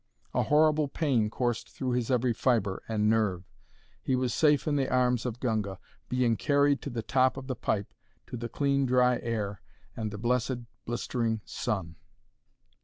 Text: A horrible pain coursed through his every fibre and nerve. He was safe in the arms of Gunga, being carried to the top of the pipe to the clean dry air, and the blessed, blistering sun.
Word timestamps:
A 0.33 0.41
horrible 0.41 0.87
pain 0.87 1.29
coursed 1.29 1.69
through 1.69 1.91
his 1.91 2.09
every 2.09 2.33
fibre 2.33 2.81
and 2.87 3.07
nerve. 3.07 3.43
He 4.01 4.15
was 4.15 4.33
safe 4.33 4.67
in 4.67 4.75
the 4.75 4.89
arms 4.91 5.27
of 5.27 5.39
Gunga, 5.39 5.77
being 6.09 6.37
carried 6.37 6.81
to 6.81 6.89
the 6.89 7.03
top 7.03 7.37
of 7.37 7.45
the 7.45 7.55
pipe 7.55 7.93
to 8.25 8.35
the 8.35 8.49
clean 8.49 8.87
dry 8.87 9.19
air, 9.19 9.61
and 9.95 10.09
the 10.09 10.17
blessed, 10.17 10.61
blistering 10.85 11.41
sun. 11.45 11.97